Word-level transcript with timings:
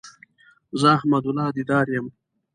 زه 0.79 0.87
احمد 0.97 1.23
الله 1.29 1.47
ديدار 1.57 1.85
يم 1.95 2.05